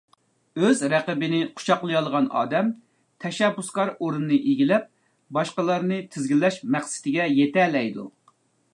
[0.61, 2.71] ئۆز رەقىبىنى قۇچاقلىيالىغان ئادەم
[3.25, 4.89] تەشەببۇسكار ئورۇننى ئىگىلەپ
[5.39, 8.13] باشقىلارنى تىزگىنلەش مەقسىتىگە يېتەلەيدۇ.